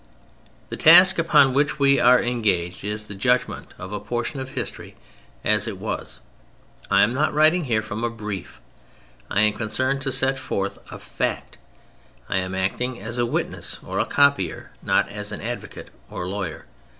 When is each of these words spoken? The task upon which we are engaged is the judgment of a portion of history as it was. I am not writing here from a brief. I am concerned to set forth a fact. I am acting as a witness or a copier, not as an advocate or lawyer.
The 0.69 0.77
task 0.77 1.19
upon 1.19 1.53
which 1.53 1.77
we 1.77 1.99
are 1.99 2.19
engaged 2.19 2.83
is 2.83 3.05
the 3.05 3.13
judgment 3.13 3.75
of 3.77 3.93
a 3.93 3.99
portion 3.99 4.39
of 4.39 4.53
history 4.57 4.95
as 5.45 5.67
it 5.67 5.77
was. 5.77 6.21
I 6.89 7.03
am 7.03 7.13
not 7.13 7.35
writing 7.35 7.65
here 7.65 7.83
from 7.83 8.03
a 8.03 8.09
brief. 8.09 8.59
I 9.29 9.41
am 9.41 9.53
concerned 9.53 10.01
to 10.01 10.11
set 10.11 10.39
forth 10.39 10.79
a 10.91 10.97
fact. 10.97 11.59
I 12.29 12.37
am 12.37 12.55
acting 12.55 12.99
as 12.99 13.19
a 13.19 13.27
witness 13.27 13.77
or 13.85 13.99
a 13.99 14.05
copier, 14.07 14.71
not 14.81 15.07
as 15.07 15.31
an 15.31 15.41
advocate 15.41 15.91
or 16.09 16.27
lawyer. 16.27 16.65